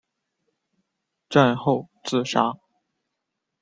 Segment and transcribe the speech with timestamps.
[1.29, 2.55] 战后自杀。